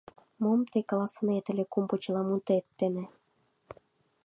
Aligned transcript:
Мом 0.43 0.61
тый 0.71 0.83
каласынет 0.89 1.45
ыле 1.51 1.65
кум 1.73 1.85
почеламутет 1.89 2.65
дене? 2.79 3.05